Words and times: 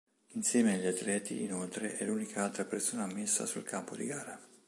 Assieme 0.35 0.73
agli 0.73 0.87
atleti, 0.87 1.43
inoltre, 1.43 1.95
è 1.97 2.05
l'unica 2.05 2.43
altra 2.43 2.65
persona 2.65 3.03
ammessa 3.03 3.45
sul 3.45 3.61
campo 3.61 3.95
di 3.95 4.07
gara. 4.07 4.41